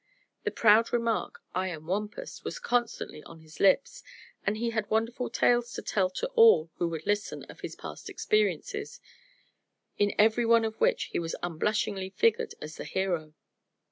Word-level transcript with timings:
The 0.45 0.49
proud 0.49 0.91
remark: 0.91 1.43
"I 1.53 1.67
am 1.67 1.85
Wampus!" 1.85 2.43
was 2.43 2.57
constantly 2.57 3.21
on 3.25 3.41
his 3.41 3.59
lips 3.59 4.01
and 4.43 4.57
he 4.57 4.71
had 4.71 4.89
wonderful 4.89 5.29
tales 5.29 5.73
to 5.73 5.83
tell 5.83 6.09
to 6.09 6.27
all 6.29 6.71
who 6.77 6.87
would 6.87 7.05
listen 7.05 7.43
of 7.43 7.59
his 7.59 7.75
past 7.75 8.09
experiences, 8.09 8.99
in 9.99 10.15
every 10.17 10.43
one 10.47 10.65
of 10.65 10.81
which 10.81 11.03
he 11.13 11.19
unblushingly 11.43 12.09
figured 12.09 12.55
as 12.59 12.77
the 12.77 12.83
hero. 12.85 13.35